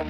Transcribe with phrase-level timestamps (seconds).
[0.00, 0.08] Xin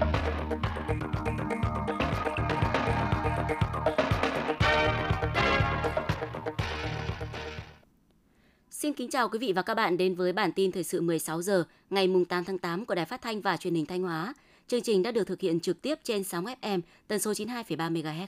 [8.93, 11.65] kính chào quý vị và các bạn đến với bản tin thời sự 16 giờ
[11.91, 14.35] ngày mùng 8 tháng 8 của Đài Phát thanh và Truyền hình Thanh Hóa.
[14.67, 18.27] Chương trình đã được thực hiện trực tiếp trên sóng FM tần số 92,3 MHz.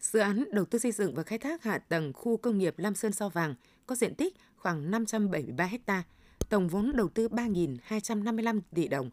[0.00, 2.94] Dự án đầu tư xây dựng và khai thác hạ tầng khu công nghiệp Lam
[2.94, 3.54] Sơn Sao Vàng
[3.86, 6.02] có diện tích khoảng 573 ha,
[6.48, 9.10] tổng vốn đầu tư 3.255 tỷ đồng.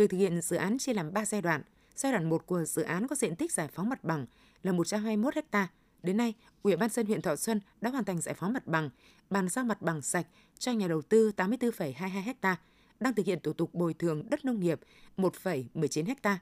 [0.00, 1.62] Việc thực hiện dự án chia làm 3 giai đoạn.
[1.94, 4.26] Giai đoạn 1 của dự án có diện tích giải phóng mặt bằng
[4.62, 5.68] là 121 ha.
[6.02, 8.90] Đến nay, Ủy ban dân huyện Thọ Xuân đã hoàn thành giải phóng mặt bằng,
[9.30, 10.26] bàn giao mặt bằng sạch
[10.58, 12.56] cho nhà đầu tư 84,22 ha,
[13.00, 14.80] đang thực hiện thủ tục bồi thường đất nông nghiệp
[15.16, 16.38] 1,19 ha.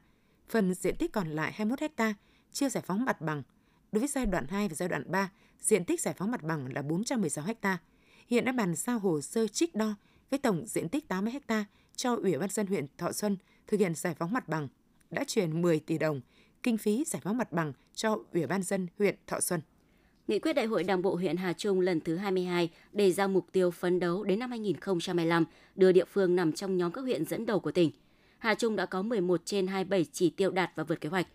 [0.48, 2.14] Phần diện tích còn lại 21 ha
[2.52, 3.42] chưa giải phóng mặt bằng.
[3.92, 6.72] Đối với giai đoạn 2 và giai đoạn 3, diện tích giải phóng mặt bằng
[6.74, 7.78] là 416 ha.
[8.26, 9.94] Hiện đã bàn giao hồ sơ trích đo
[10.30, 11.64] với tổng diện tích 80 ha
[11.98, 14.68] cho Ủy ban dân huyện Thọ Xuân thực hiện giải phóng mặt bằng,
[15.10, 16.20] đã chuyển 10 tỷ đồng
[16.62, 19.60] kinh phí giải phóng mặt bằng cho Ủy ban dân huyện Thọ Xuân.
[20.28, 23.46] Nghị quyết Đại hội Đảng bộ huyện Hà Trung lần thứ 22 đề ra mục
[23.52, 27.46] tiêu phấn đấu đến năm 2025 đưa địa phương nằm trong nhóm các huyện dẫn
[27.46, 27.90] đầu của tỉnh.
[28.38, 31.26] Hà Trung đã có 11 trên 27 chỉ tiêu đạt và vượt kế hoạch.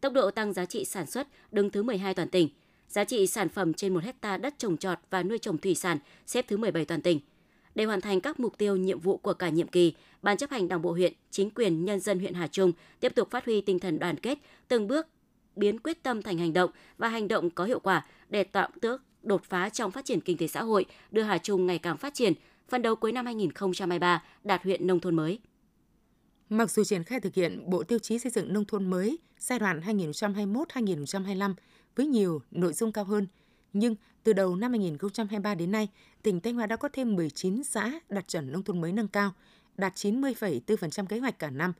[0.00, 2.48] Tốc độ tăng giá trị sản xuất đứng thứ 12 toàn tỉnh.
[2.88, 5.98] Giá trị sản phẩm trên 1 hecta đất trồng trọt và nuôi trồng thủy sản
[6.26, 7.20] xếp thứ 17 toàn tỉnh.
[7.74, 10.68] Để hoàn thành các mục tiêu nhiệm vụ của cả nhiệm kỳ, Ban chấp hành
[10.68, 13.78] Đảng bộ huyện, chính quyền nhân dân huyện Hà Trung tiếp tục phát huy tinh
[13.78, 15.06] thần đoàn kết, từng bước
[15.56, 19.02] biến quyết tâm thành hành động và hành động có hiệu quả để tạo tước
[19.22, 22.14] đột phá trong phát triển kinh tế xã hội, đưa Hà Trung ngày càng phát
[22.14, 22.32] triển,
[22.68, 25.38] phần đấu cuối năm 2023 đạt huyện nông thôn mới.
[26.48, 29.58] Mặc dù triển khai thực hiện Bộ Tiêu chí xây dựng nông thôn mới giai
[29.58, 31.54] đoạn 2021-2025
[31.96, 33.26] với nhiều nội dung cao hơn,
[33.72, 35.88] nhưng từ đầu năm 2023 đến nay,
[36.22, 39.32] tỉnh Thanh Hóa đã có thêm 19 xã đạt chuẩn nông thôn mới nâng cao,
[39.76, 41.72] đạt 90,4% kế hoạch cả năm.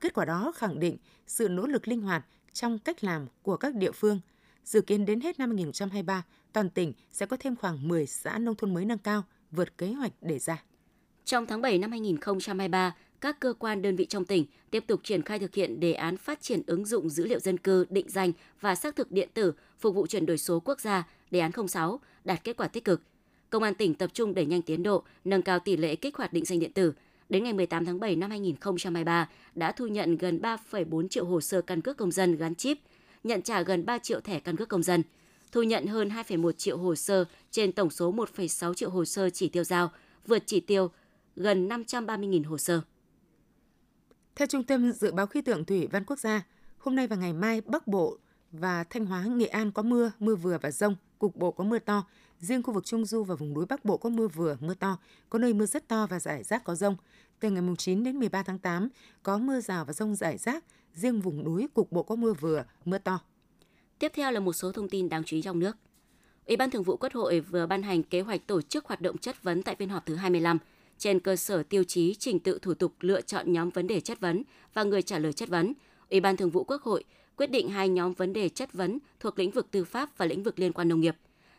[0.00, 3.74] Kết quả đó khẳng định sự nỗ lực linh hoạt trong cách làm của các
[3.74, 4.20] địa phương.
[4.64, 8.54] Dự kiến đến hết năm 2023, toàn tỉnh sẽ có thêm khoảng 10 xã nông
[8.54, 10.62] thôn mới nâng cao, vượt kế hoạch đề ra.
[11.24, 15.22] Trong tháng 7 năm 2023, các cơ quan đơn vị trong tỉnh tiếp tục triển
[15.22, 18.32] khai thực hiện đề án phát triển ứng dụng dữ liệu dân cư, định danh
[18.60, 22.00] và xác thực điện tử phục vụ chuyển đổi số quốc gia, đề án 06
[22.24, 23.02] đạt kết quả tích cực.
[23.50, 26.32] Công an tỉnh tập trung đẩy nhanh tiến độ, nâng cao tỷ lệ kích hoạt
[26.32, 26.92] định danh điện tử.
[27.28, 31.60] Đến ngày 18 tháng 7 năm 2023 đã thu nhận gần 3,4 triệu hồ sơ
[31.60, 32.78] căn cước công dân gắn chip,
[33.24, 35.02] nhận trả gần 3 triệu thẻ căn cước công dân,
[35.52, 39.48] thu nhận hơn 2,1 triệu hồ sơ trên tổng số 1,6 triệu hồ sơ chỉ
[39.48, 39.90] tiêu giao,
[40.26, 40.90] vượt chỉ tiêu
[41.36, 42.80] gần 530.000 hồ sơ.
[44.36, 46.42] Theo Trung tâm Dự báo Khí tượng Thủy văn Quốc gia,
[46.78, 48.18] hôm nay và ngày mai Bắc Bộ
[48.52, 51.78] và Thanh Hóa, Nghệ An có mưa, mưa vừa và rông, cục bộ có mưa
[51.78, 52.06] to.
[52.38, 54.98] Riêng khu vực Trung Du và vùng núi Bắc Bộ có mưa vừa, mưa to,
[55.30, 56.96] có nơi mưa rất to và rải rác có rông.
[57.40, 58.88] Từ ngày 9 đến 13 tháng 8
[59.22, 60.64] có mưa rào và rông rải rác,
[60.94, 63.20] riêng vùng núi cục bộ có mưa vừa, mưa to.
[63.98, 65.76] Tiếp theo là một số thông tin đáng chú ý trong nước.
[66.46, 69.18] Ủy ban Thường vụ Quốc hội vừa ban hành kế hoạch tổ chức hoạt động
[69.18, 70.58] chất vấn tại phiên họp thứ 25
[70.98, 74.20] trên cơ sở tiêu chí trình tự thủ tục lựa chọn nhóm vấn đề chất
[74.20, 74.42] vấn
[74.74, 75.72] và người trả lời chất vấn.
[76.10, 77.04] Ủy ban Thường vụ Quốc hội
[77.36, 80.42] quyết định hai nhóm vấn đề chất vấn thuộc lĩnh vực tư pháp và lĩnh
[80.42, 81.16] vực liên quan nông nghiệp.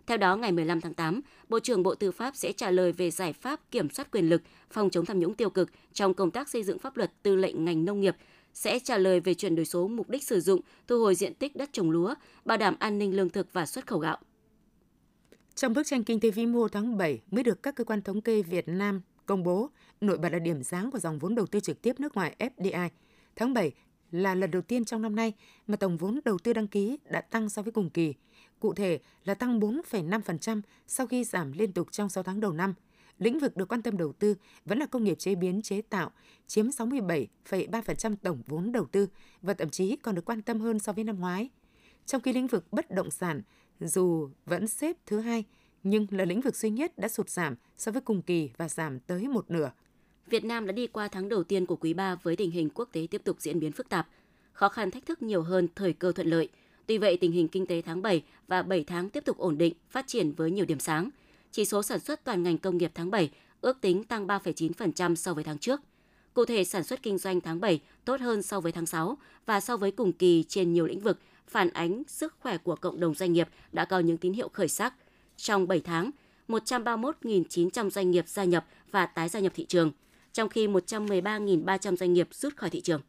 [0.07, 3.11] Theo đó, ngày 15 tháng 8, Bộ trưởng Bộ Tư pháp sẽ trả lời về
[3.11, 6.49] giải pháp kiểm soát quyền lực, phòng chống tham nhũng tiêu cực trong công tác
[6.49, 8.15] xây dựng pháp luật tư lệnh ngành nông nghiệp,
[8.53, 11.55] sẽ trả lời về chuyển đổi số mục đích sử dụng, thu hồi diện tích
[11.55, 12.13] đất trồng lúa,
[12.45, 14.17] bảo đảm an ninh lương thực và xuất khẩu gạo.
[15.55, 18.21] Trong bức tranh kinh tế vĩ mô tháng 7 mới được các cơ quan thống
[18.21, 19.69] kê Việt Nam công bố,
[20.01, 22.89] nổi bật là điểm sáng của dòng vốn đầu tư trực tiếp nước ngoài FDI.
[23.35, 23.71] Tháng 7
[24.11, 25.33] là lần đầu tiên trong năm nay
[25.67, 28.13] mà tổng vốn đầu tư đăng ký đã tăng so với cùng kỳ.
[28.59, 32.73] Cụ thể là tăng 4,5% sau khi giảm liên tục trong 6 tháng đầu năm.
[33.19, 34.35] Lĩnh vực được quan tâm đầu tư
[34.65, 36.11] vẫn là công nghiệp chế biến chế tạo,
[36.47, 39.07] chiếm 67,3% tổng vốn đầu tư
[39.41, 41.49] và thậm chí còn được quan tâm hơn so với năm ngoái.
[42.05, 43.41] Trong khi lĩnh vực bất động sản
[43.79, 45.43] dù vẫn xếp thứ hai
[45.89, 48.99] nhưng là lĩnh vực duy nhất đã sụt giảm so với cùng kỳ và giảm
[48.99, 49.71] tới một nửa.
[50.29, 52.89] Việt Nam đã đi qua tháng đầu tiên của quý 3 với tình hình quốc
[52.91, 54.07] tế tiếp tục diễn biến phức tạp,
[54.53, 56.49] khó khăn thách thức nhiều hơn thời cơ thuận lợi.
[56.85, 59.73] Tuy vậy, tình hình kinh tế tháng 7 và 7 tháng tiếp tục ổn định,
[59.89, 61.09] phát triển với nhiều điểm sáng.
[61.51, 63.31] Chỉ số sản xuất toàn ngành công nghiệp tháng 7
[63.61, 65.81] ước tính tăng 3,9% so với tháng trước.
[66.33, 69.59] Cụ thể, sản xuất kinh doanh tháng 7 tốt hơn so với tháng 6 và
[69.59, 73.13] so với cùng kỳ trên nhiều lĩnh vực, phản ánh sức khỏe của cộng đồng
[73.15, 74.93] doanh nghiệp đã có những tín hiệu khởi sắc–
[75.37, 76.11] trong 7 tháng,
[76.47, 79.91] 131.900 doanh nghiệp gia nhập và tái gia nhập thị trường,
[80.33, 83.01] trong khi 113.300 doanh nghiệp rút khỏi thị trường.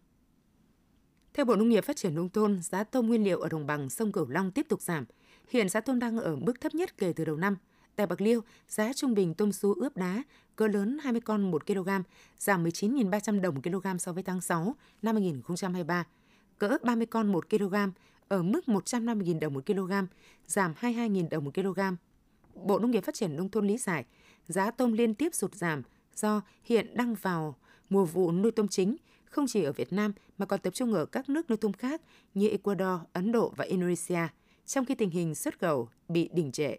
[1.35, 3.91] Theo Bộ Nông nghiệp Phát triển Nông thôn, giá tôm nguyên liệu ở đồng bằng
[3.91, 5.05] sông Cửu Long tiếp tục giảm.
[5.51, 7.57] Hiện giá tôm đang ở mức thấp nhất kể từ đầu năm.
[7.97, 10.23] Tại Bạc Liêu, giá trung bình tôm sú ướp đá
[10.57, 11.89] cỡ lớn 20 con 1 kg,
[12.39, 16.07] giảm 19.300 đồng 1 kg so với tháng 6 năm 2023.
[16.59, 17.75] Cỡ 30 con 1 kg
[18.29, 19.93] ở mức 150.000 đồng 1 kg,
[20.47, 21.81] giảm 22.000 đồng 1 kg.
[22.65, 24.05] Bộ Nông nghiệp Phát triển Nông thôn lý giải,
[24.49, 25.83] giá tôm liên tiếp sụt giảm
[26.15, 27.57] do hiện đang vào
[27.91, 31.07] mùa vụ nuôi tôm chính, không chỉ ở Việt Nam mà còn tập trung ở
[31.07, 32.03] các nước nuôi tôm khác
[32.35, 34.29] như Ecuador, Ấn Độ và Indonesia,
[34.67, 36.77] trong khi tình hình xuất khẩu bị đình trệ.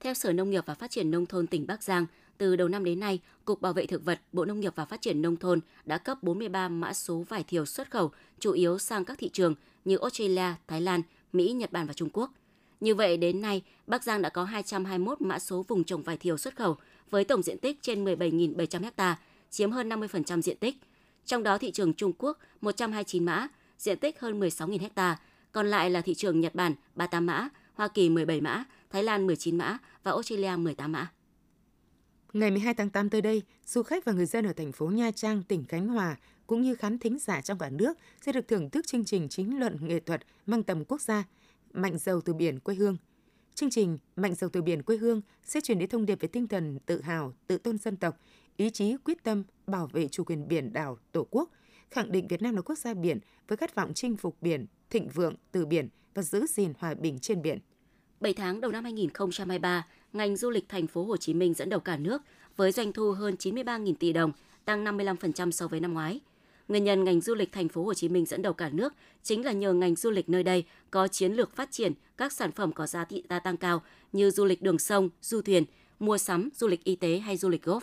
[0.00, 2.06] Theo Sở Nông nghiệp và Phát triển Nông thôn tỉnh Bắc Giang,
[2.38, 5.00] từ đầu năm đến nay, Cục Bảo vệ Thực vật, Bộ Nông nghiệp và Phát
[5.00, 9.04] triển Nông thôn đã cấp 43 mã số vải thiều xuất khẩu, chủ yếu sang
[9.04, 11.02] các thị trường như Australia, Thái Lan,
[11.32, 12.32] Mỹ, Nhật Bản và Trung Quốc.
[12.80, 16.36] Như vậy, đến nay, Bắc Giang đã có 221 mã số vùng trồng vải thiều
[16.36, 16.76] xuất khẩu
[17.10, 19.18] với tổng diện tích trên 17.700 ha,
[19.50, 20.76] chiếm hơn 50% diện tích.
[21.24, 25.18] Trong đó thị trường Trung Quốc 129 mã, diện tích hơn 16.000 ha,
[25.52, 29.26] còn lại là thị trường Nhật Bản 38 mã, Hoa Kỳ 17 mã, Thái Lan
[29.26, 31.10] 19 mã và Australia 18 mã.
[32.32, 35.10] Ngày 12 tháng 8 tới đây, du khách và người dân ở thành phố Nha
[35.10, 38.70] Trang, tỉnh Khánh Hòa cũng như khán thính giả trong cả nước sẽ được thưởng
[38.70, 41.24] thức chương trình chính luận nghệ thuật mang tầm quốc gia
[41.76, 42.96] Mạnh dầu từ biển quê hương.
[43.54, 46.48] Chương trình Mạnh dầu từ biển quê hương sẽ truyền đến thông điệp về tinh
[46.48, 48.16] thần tự hào, tự tôn dân tộc,
[48.56, 51.50] ý chí quyết tâm bảo vệ chủ quyền biển đảo Tổ quốc,
[51.90, 53.18] khẳng định Việt Nam là quốc gia biển
[53.48, 57.18] với khát vọng chinh phục biển, thịnh vượng từ biển và giữ gìn hòa bình
[57.18, 57.58] trên biển.
[58.20, 61.80] 7 tháng đầu năm 2023, ngành du lịch thành phố Hồ Chí Minh dẫn đầu
[61.80, 62.22] cả nước
[62.56, 64.32] với doanh thu hơn 93.000 tỷ đồng,
[64.64, 66.20] tăng 55% so với năm ngoái.
[66.68, 69.44] Nguyên nhân ngành du lịch thành phố Hồ Chí Minh dẫn đầu cả nước chính
[69.44, 72.72] là nhờ ngành du lịch nơi đây có chiến lược phát triển các sản phẩm
[72.72, 73.82] có giá trị gia tăng cao
[74.12, 75.64] như du lịch đường sông, du thuyền,
[75.98, 77.80] mua sắm, du lịch y tế hay du lịch golf.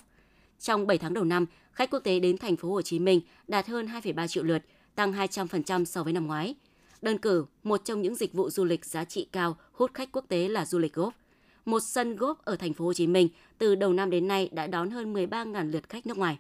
[0.60, 3.68] Trong 7 tháng đầu năm, khách quốc tế đến thành phố Hồ Chí Minh đạt
[3.68, 4.64] hơn 2,3 triệu lượt,
[4.96, 6.56] tăng 200% so với năm ngoái.
[7.02, 10.26] Đơn cử, một trong những dịch vụ du lịch giá trị cao hút khách quốc
[10.28, 11.12] tế là du lịch golf.
[11.66, 14.68] Một sân golf ở thành phố Hồ Chí Minh từ đầu năm đến nay đã
[14.68, 16.38] đón hơn 13.000 lượt khách nước ngoài.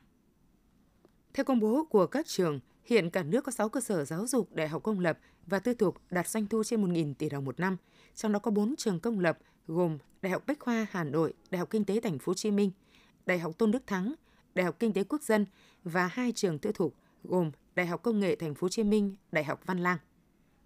[1.34, 4.56] Theo công bố của các trường, hiện cả nước có 6 cơ sở giáo dục
[4.56, 7.60] đại học công lập và tư thục đạt doanh thu trên 1.000 tỷ đồng một
[7.60, 7.78] năm,
[8.16, 9.38] trong đó có 4 trường công lập
[9.68, 12.52] gồm Đại học Bách khoa Hà Nội, Đại học Kinh tế Thành phố Hồ Chí
[12.52, 12.72] Minh,
[13.26, 14.14] Đại học Tôn Đức Thắng,
[14.56, 15.46] Đại học Kinh tế Quốc dân
[15.84, 19.16] và hai trường tư thục gồm Đại học Công nghệ Thành phố Hồ Chí Minh,
[19.32, 19.98] Đại học Văn Lang.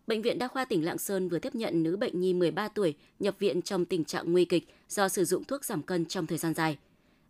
[0.08, 2.96] Bệnh viện Đa khoa tỉnh Lạng Sơn vừa tiếp nhận nữ bệnh nhi 13 tuổi
[3.20, 6.38] nhập viện trong tình trạng nguy kịch do sử dụng thuốc giảm cân trong thời
[6.38, 6.78] gian dài.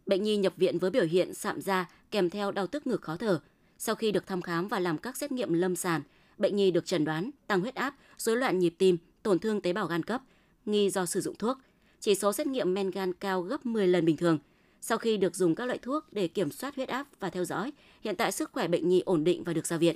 [0.08, 3.18] Bệnh nhi nhập viện với biểu hiện sạm da kèm theo đau tức ngực khó
[3.18, 3.40] thở.
[3.78, 6.02] Sau khi được thăm khám và làm các xét nghiệm lâm sàng,
[6.38, 9.74] bệnh nhi được chẩn đoán tăng huyết áp, rối loạn nhịp tim, tổn thương tế
[9.74, 10.22] bào gan cấp,
[10.66, 11.58] nghi do sử dụng thuốc.
[12.00, 14.40] Chỉ số xét nghiệm men gan cao gấp 10 lần bình thường.
[14.82, 17.72] Sau khi được dùng các loại thuốc để kiểm soát huyết áp và theo dõi,
[18.02, 19.96] hiện tại sức khỏe bệnh nhi ổn định và được ra viện.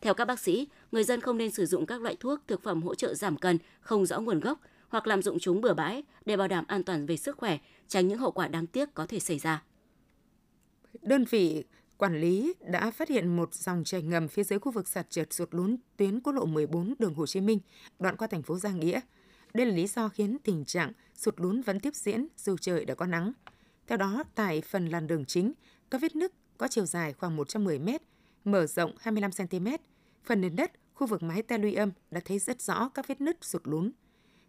[0.00, 2.82] Theo các bác sĩ, người dân không nên sử dụng các loại thuốc, thực phẩm
[2.82, 6.36] hỗ trợ giảm cân không rõ nguồn gốc hoặc làm dụng chúng bừa bãi để
[6.36, 7.58] bảo đảm an toàn về sức khỏe,
[7.88, 9.62] tránh những hậu quả đáng tiếc có thể xảy ra.
[11.02, 11.64] Đơn vị
[11.96, 15.32] quản lý đã phát hiện một dòng chảy ngầm phía dưới khu vực sạt trượt
[15.32, 17.58] sụt lún tuyến quốc lộ 14 đường Hồ Chí Minh,
[17.98, 19.00] đoạn qua thành phố Giang Nghĩa.
[19.54, 22.94] Đây là lý do khiến tình trạng sụt lún vẫn tiếp diễn dù trời đã
[22.94, 23.32] có nắng.
[23.86, 25.52] Theo đó, tại phần làn đường chính,
[25.90, 27.88] các vết nứt có chiều dài khoảng 110 m,
[28.44, 29.66] mở rộng 25 cm.
[30.24, 33.20] Phần nền đất, khu vực mái ta luy âm đã thấy rất rõ các vết
[33.20, 33.90] nứt sụt lún.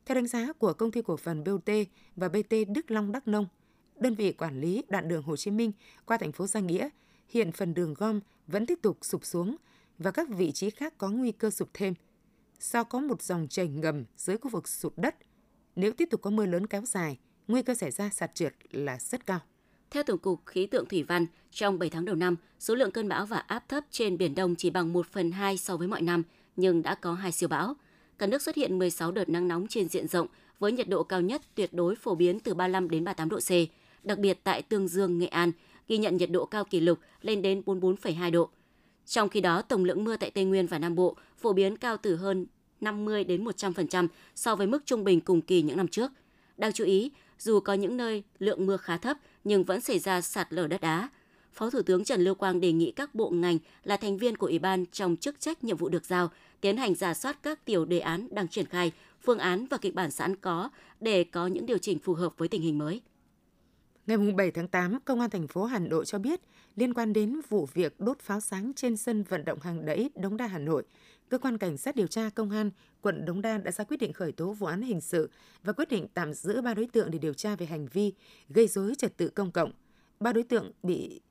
[0.06, 1.69] Theo đánh giá của công ty cổ phần BOT
[2.15, 3.48] và BT Đức Long Đắk Nông,
[3.95, 5.71] đơn vị quản lý đoạn đường Hồ Chí Minh
[6.06, 6.89] qua thành phố Giang Nghĩa,
[7.30, 9.56] hiện phần đường gom vẫn tiếp tục sụp xuống
[9.99, 11.94] và các vị trí khác có nguy cơ sụp thêm.
[12.59, 15.16] Do có một dòng chảy ngầm dưới khu vực sụt đất,
[15.75, 18.99] nếu tiếp tục có mưa lớn kéo dài, nguy cơ xảy ra sạt trượt là
[18.99, 19.40] rất cao.
[19.90, 23.07] Theo Tổng cục Khí tượng Thủy văn, trong 7 tháng đầu năm, số lượng cơn
[23.07, 26.02] bão và áp thấp trên Biển Đông chỉ bằng 1 phần 2 so với mọi
[26.02, 26.23] năm,
[26.56, 27.75] nhưng đã có hai siêu bão.
[28.21, 30.28] Cả nước xuất hiện 16 đợt nắng nóng trên diện rộng,
[30.59, 33.49] với nhiệt độ cao nhất tuyệt đối phổ biến từ 35 đến 38 độ C.
[34.04, 35.51] Đặc biệt tại Tương Dương, Nghệ An,
[35.87, 38.49] ghi nhận nhiệt độ cao kỷ lục lên đến 44,2 độ.
[39.06, 41.97] Trong khi đó, tổng lượng mưa tại Tây Nguyên và Nam Bộ phổ biến cao
[41.97, 42.45] từ hơn
[42.81, 46.11] 50 đến 100% so với mức trung bình cùng kỳ những năm trước.
[46.57, 50.21] Đáng chú ý, dù có những nơi lượng mưa khá thấp nhưng vẫn xảy ra
[50.21, 51.09] sạt lở đất đá.
[51.53, 54.47] Phó Thủ tướng Trần Lưu Quang đề nghị các bộ ngành là thành viên của
[54.47, 56.29] Ủy ban trong chức trách nhiệm vụ được giao
[56.61, 58.91] tiến hành giả soát các tiểu đề án đang triển khai,
[59.21, 62.47] phương án và kịch bản sẵn có để có những điều chỉnh phù hợp với
[62.47, 63.01] tình hình mới.
[64.07, 66.41] Ngày 7 tháng 8, Công an thành phố Hà Nội cho biết,
[66.75, 70.37] liên quan đến vụ việc đốt pháo sáng trên sân vận động hàng đẫy Đống
[70.37, 70.83] Đa Hà Nội,
[71.29, 74.13] cơ quan cảnh sát điều tra công an quận Đống Đa đã ra quyết định
[74.13, 75.29] khởi tố vụ án hình sự
[75.63, 78.13] và quyết định tạm giữ ba đối tượng để điều tra về hành vi
[78.49, 79.71] gây dối trật tự công cộng.
[80.19, 81.21] Ba đối tượng bị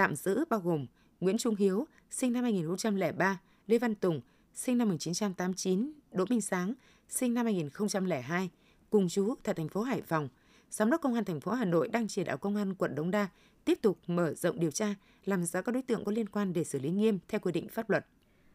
[0.00, 0.86] tạm giữ bao gồm
[1.20, 4.20] Nguyễn Trung Hiếu, sinh năm 2003, Lê Văn Tùng,
[4.54, 6.74] sinh năm 1989, Đỗ Minh Sáng,
[7.08, 8.50] sinh năm 2002,
[8.90, 10.28] cùng chú tại thành phố Hải Phòng,
[10.70, 13.10] Giám đốc Công an thành phố Hà Nội đang chỉ đạo Công an quận Đống
[13.10, 13.28] Đa
[13.64, 16.64] tiếp tục mở rộng điều tra, làm rõ các đối tượng có liên quan để
[16.64, 18.06] xử lý nghiêm theo quy định pháp luật.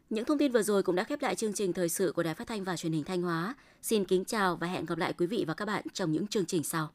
[0.09, 2.35] Những thông tin vừa rồi cũng đã khép lại chương trình thời sự của Đài
[2.35, 3.55] Phát thanh và Truyền hình Thanh Hóa.
[3.81, 6.45] Xin kính chào và hẹn gặp lại quý vị và các bạn trong những chương
[6.45, 6.89] trình sau.